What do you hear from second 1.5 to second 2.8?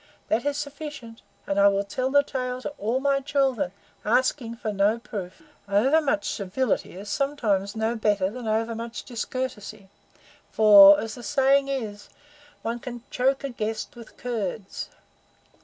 I will tell the tale to